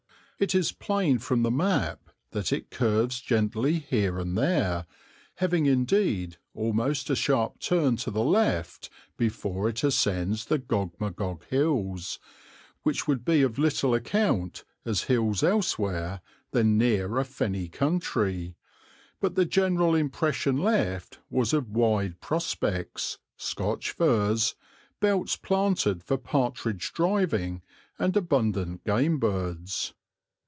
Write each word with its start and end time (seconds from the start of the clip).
It 0.43 0.55
is 0.55 0.71
plain 0.71 1.19
from 1.19 1.43
the 1.43 1.51
map 1.51 2.09
that 2.31 2.51
it 2.51 2.71
curves 2.71 3.19
gently 3.21 3.77
here 3.77 4.17
and 4.17 4.35
there, 4.35 4.87
having 5.35 5.67
indeed 5.67 6.37
almost 6.55 7.11
a 7.11 7.15
sharp 7.15 7.59
turn 7.59 7.95
to 7.97 8.09
the 8.09 8.23
left 8.23 8.89
before 9.17 9.69
it 9.69 9.83
ascends 9.83 10.45
the 10.45 10.57
Gog 10.57 10.95
Magog 10.99 11.45
Hills 11.45 12.17
which 12.81 13.05
would 13.07 13.23
be 13.23 13.43
of 13.43 13.59
little 13.59 13.93
account 13.93 14.63
as 14.83 15.03
hills 15.03 15.43
elsewhere 15.43 16.21
than 16.49 16.75
near 16.75 17.19
a 17.19 17.23
fenny 17.23 17.67
country 17.67 18.55
but 19.19 19.35
the 19.35 19.45
general 19.45 19.93
impression 19.93 20.57
left 20.57 21.19
was 21.29 21.53
of 21.53 21.69
wide 21.69 22.19
prospects, 22.19 23.19
Scotch 23.37 23.91
firs, 23.91 24.55
belts 24.99 25.35
planted 25.35 26.01
for 26.03 26.17
partridge 26.17 26.93
driving, 26.93 27.61
and 27.99 28.17
abundant 28.17 28.83
game 28.83 29.19
birds. 29.19 29.93